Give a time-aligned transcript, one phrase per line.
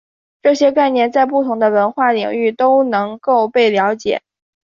[0.41, 4.23] 这些概念在不同的文化领域都能够被了解。